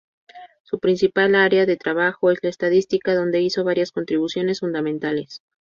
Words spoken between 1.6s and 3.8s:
de trabajo es la Estadística donde hizo